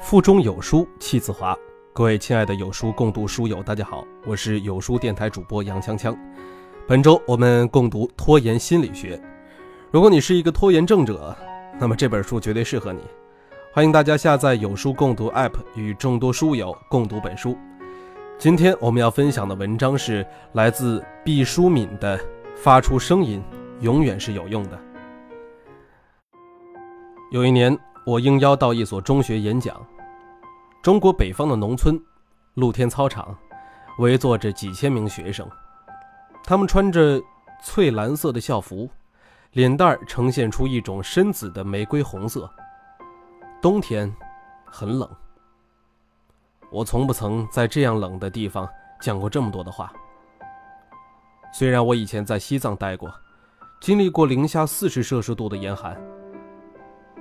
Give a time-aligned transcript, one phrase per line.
[0.00, 1.56] 腹中有书气自华，
[1.92, 6.16] 各位亲爱的有书共读书友，大家好，我是有书电台主播杨锵锵。
[6.86, 9.20] 本周我们共读拖延心理学。
[9.90, 11.34] 如果你是一个拖延症者，
[11.78, 13.00] 那么这本书绝对适合你。
[13.72, 17.56] 欢迎大家下载有书共读 App，与众多书友共读本书。
[18.38, 22.18] 今天我们要分享的文章是来自毕淑敏的
[22.54, 23.42] 《发出声音
[23.80, 24.76] 永远是有用的》。
[27.32, 27.76] 有一年，
[28.06, 29.84] 我应邀到一所中学演讲。
[30.80, 32.00] 中国北方的农村，
[32.54, 33.36] 露天操场，
[33.98, 35.44] 围坐着几千名学生，
[36.44, 37.20] 他们穿着
[37.60, 38.88] 翠蓝色的校服，
[39.50, 42.48] 脸蛋儿呈现出一种深紫的玫瑰红色。
[43.60, 44.14] 冬天，
[44.64, 45.10] 很冷。
[46.70, 48.68] 我从不曾在这样冷的地方
[49.00, 49.92] 讲过这么多的话。
[51.52, 53.12] 虽然我以前在西藏待过，
[53.80, 56.00] 经历过零下四十摄氏度的严寒。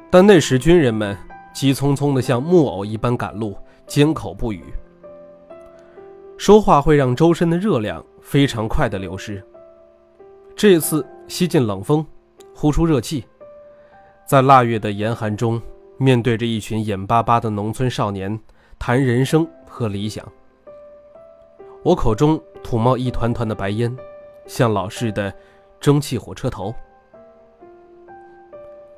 [0.10, 1.18] 但那时军人们
[1.54, 4.64] 急匆匆地像木偶一般赶路，缄口不语。
[6.38, 9.44] 说话会让周身的热量非常快地流失。
[10.56, 12.06] 这次吸进冷风，
[12.54, 13.26] 呼出热气，
[14.26, 15.62] 在腊月的严寒中，
[15.98, 18.40] 面对着一群眼巴巴的农村少年，
[18.80, 20.26] 谈人生和理想。
[21.84, 23.94] 我口中吐冒一团团的白烟，
[24.48, 25.34] 像老式的
[25.80, 26.74] 蒸汽火车头。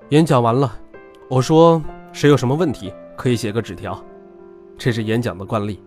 [0.09, 0.77] 演讲完了。
[1.29, 1.83] 我说
[2.13, 4.01] ：“谁有什么问题，可以写个纸条，
[4.77, 5.83] 这是演讲的惯例。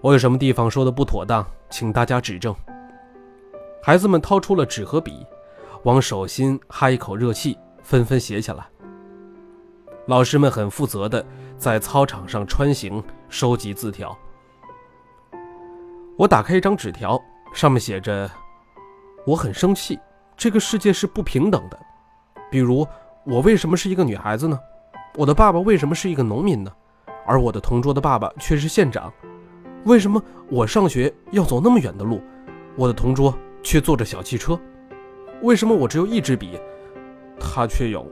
[0.00, 2.54] 我有什么地方说的不妥当，请大家指正。”
[3.82, 5.26] 孩子们掏出了纸和笔，
[5.82, 8.64] 往手心哈一口热气，纷纷写起来。
[10.06, 11.24] 老师们很负责的
[11.58, 14.16] 在操场上穿行，收集字条。
[16.16, 17.20] 我打开一张纸条，
[17.52, 18.30] 上面写着
[19.26, 19.98] ：“我很生气，
[20.36, 21.76] 这个世界是不平等的，
[22.52, 22.86] 比如。”
[23.24, 24.58] 我为什么是一个女孩子呢？
[25.16, 26.72] 我的爸爸为什么是一个农民呢？
[27.24, 29.12] 而我的同桌的爸爸却是县长。
[29.84, 32.20] 为什么我上学要走那么远的路，
[32.74, 34.58] 我的同桌却坐着小汽车？
[35.40, 36.58] 为什么我只有一支笔，
[37.38, 38.10] 他却有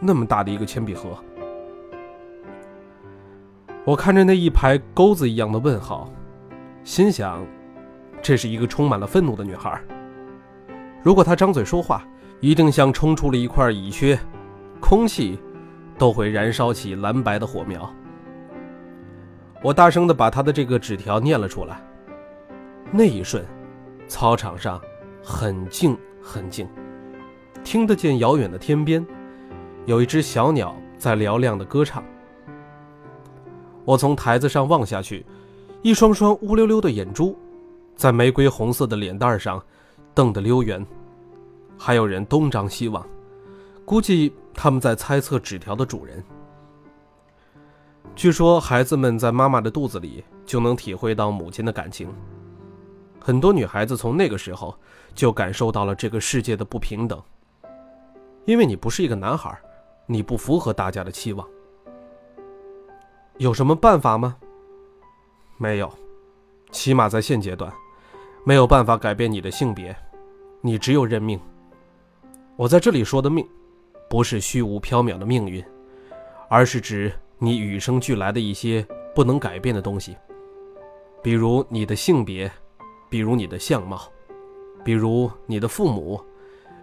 [0.00, 1.16] 那么大的一个铅笔盒？
[3.84, 6.10] 我看着那一排钩子一样的问号，
[6.84, 7.42] 心想，
[8.20, 9.80] 这是一个充满了愤怒的女孩。
[11.02, 12.06] 如果她张嘴说话，
[12.40, 14.18] 一定像冲出了一块蚁穴。
[14.82, 15.38] 空气
[15.96, 17.88] 都会燃烧起蓝白的火苗。
[19.62, 21.80] 我大声地把他的这个纸条念了出来。
[22.90, 23.42] 那一瞬，
[24.08, 24.78] 操场上
[25.22, 26.68] 很静很静，
[27.64, 29.06] 听得见遥远的天边
[29.86, 32.04] 有一只小鸟在嘹亮的歌唱。
[33.84, 35.24] 我从台子上望下去，
[35.80, 37.38] 一双双乌溜溜的眼珠
[37.94, 39.62] 在玫瑰红色的脸蛋上
[40.12, 40.84] 瞪得溜圆，
[41.78, 43.06] 还有人东张西望，
[43.84, 44.34] 估计。
[44.54, 46.22] 他们在猜测纸条的主人。
[48.14, 52.06] 据说孩子们在妈妈的肚子里就能体会到母亲的感情。
[53.18, 54.78] 很多女孩子从那个时候
[55.14, 57.20] 就感受到了这个世界的不平等。
[58.44, 59.58] 因为你不是一个男孩，
[60.04, 61.48] 你不符合大家的期望。
[63.38, 64.36] 有什么办法吗？
[65.56, 65.90] 没有，
[66.70, 67.72] 起码在现阶段，
[68.44, 69.96] 没有办法改变你的性别，
[70.60, 71.40] 你只有认命。
[72.56, 73.48] 我在这里说的命。
[74.12, 75.64] 不是虚无缥缈的命运，
[76.50, 80.14] 而是指你与生俱来的一些不能改变的东西，
[81.22, 82.52] 比如你的性别，
[83.08, 84.02] 比如你的相貌，
[84.84, 86.22] 比如你的父母，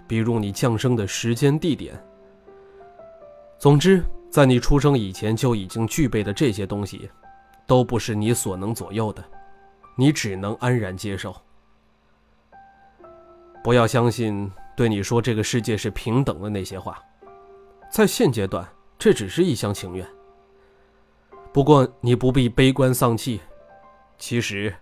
[0.08, 1.94] 比如你降生的时间地点。
[3.60, 7.08] 总之，在你出生以前就已经具备的这些东西，
[7.68, 9.24] 都不是你所能左右的，
[9.96, 11.36] 你只能安然接受。
[13.64, 17.00] 不要相信对你说这个世界是平等的那些话。
[17.90, 18.68] 在现阶段，
[18.98, 20.08] 这只是一厢情愿。
[21.52, 23.42] 不过你不必悲观丧气，
[24.18, 24.76] 其实，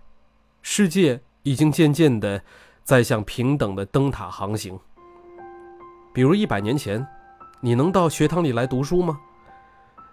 [0.60, 2.42] 世界已经渐渐的
[2.84, 4.78] 在向平等的灯塔航行。
[6.12, 7.04] 比如一百年前，
[7.60, 9.18] 你能到学堂里来读书吗？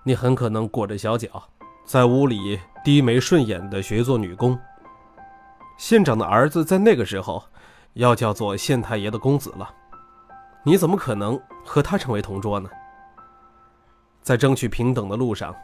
[0.03, 1.49] 你很可能裹着小脚，
[1.83, 4.57] 在屋里低眉顺眼的学做女工。
[5.77, 7.43] 县长的儿子在那个时候，
[7.93, 9.69] 要叫做县太爷的公子了。
[10.63, 12.69] 你怎么可能和他成为同桌呢？
[14.25, 15.55] 在争取平等的路上，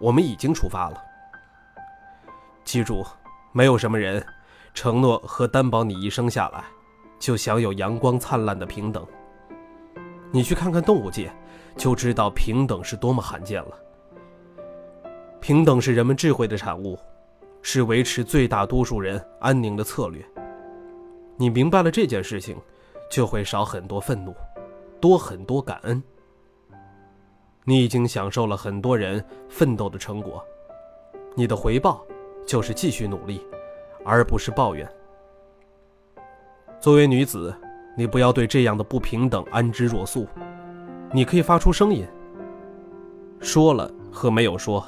[0.00, 1.04] 我们已经出发了。
[2.64, 3.04] 记住，
[3.52, 4.24] 没有什么人
[4.72, 6.64] 承诺和担保你一生下来
[7.18, 9.06] 就享有阳光灿烂的平等。
[10.30, 11.30] 你去看看动物界，
[11.76, 13.78] 就知道平等是多么罕见了。
[15.38, 16.98] 平等是人们智慧的产物，
[17.60, 20.24] 是维持最大多数人安宁的策略。
[21.36, 22.56] 你明白了这件事情，
[23.10, 24.34] 就会少很多愤怒，
[24.98, 26.02] 多很多感恩。
[27.68, 30.42] 你已经享受了很多人奋斗的成果，
[31.34, 32.02] 你的回报
[32.46, 33.46] 就是继续努力，
[34.06, 34.90] 而不是抱怨。
[36.80, 37.54] 作为女子，
[37.94, 40.26] 你不要对这样的不平等安之若素，
[41.12, 42.06] 你可以发出声音。
[43.38, 44.82] 说了和没有说，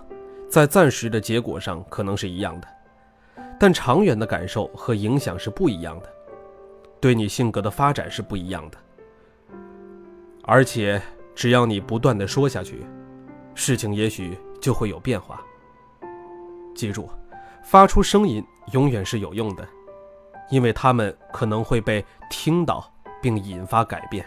[0.48, 2.68] 在暂时的结果上可能是一样的，
[3.58, 6.08] 但长远的感受和影响是不一样的，
[6.98, 8.78] 对你性格的发展是不一样的。
[10.44, 10.98] 而且，
[11.34, 12.84] 只要你不断的说下去，
[13.54, 15.40] 事情也许就会有变化。
[16.74, 17.08] 记住，
[17.62, 19.66] 发出声音永远是有用的，
[20.50, 22.90] 因为他们可能会被听到
[23.20, 24.24] 并引发改变。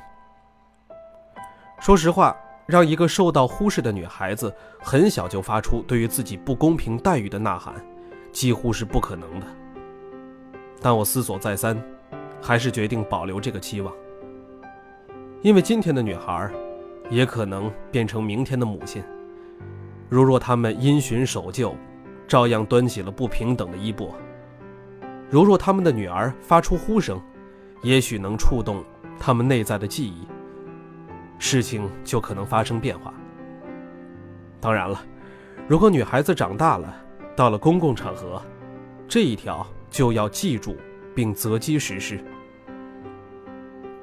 [1.80, 2.36] 说实话。
[2.66, 7.76] 让一个受到忽视的女孩子很小就发出对于自己不公平待遇的呐喊，
[8.32, 9.46] 几乎是不可能的。
[10.82, 11.78] 但我思索再三，
[12.42, 13.94] 还是决定保留这个期望。
[15.42, 16.50] 因为今天的女孩，
[17.14, 19.04] 也可能变成明天的母亲。
[20.10, 21.76] 如若她们因循守旧，
[22.28, 24.08] 照样端起了不平等的衣钵；
[25.30, 27.22] 如若他们的女儿发出呼声，
[27.84, 28.84] 也许能触动
[29.20, 30.28] 他们内在的记忆。
[31.38, 33.14] 事情就可能发生变化。
[34.60, 35.00] 当然了，
[35.68, 36.96] 如果女孩子长大了，
[37.36, 38.42] 到了公共场合，
[39.08, 40.76] 这一条就要记住
[41.14, 42.20] 并择机实施。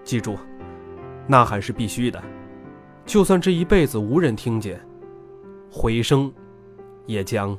[0.05, 0.39] 记住，
[1.27, 2.23] 呐喊是必须的，
[3.11, 4.81] 就算这一辈子无人听见，
[5.69, 6.33] 回声
[7.07, 7.59] 也将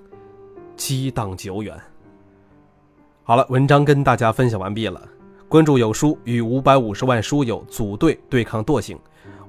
[0.78, 1.78] 激荡久远。
[3.22, 5.06] 好了，文章跟大家分享完毕了。
[5.50, 8.98] 关注有书，与五百五十万书友组队对抗惰性。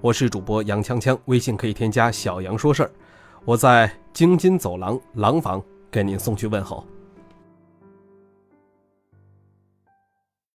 [0.01, 2.91] 我是主播杨锵锵，微信可以添加小杨说事儿，
[3.45, 6.85] 我在京津走廊廊坊给您送去问候。